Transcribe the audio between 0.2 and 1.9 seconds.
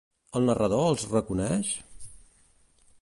El narrador els reconeix?